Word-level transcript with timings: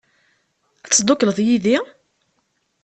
Ad 0.85 0.89
teddukleḍ 0.93 1.37
yid-i? 1.45 1.77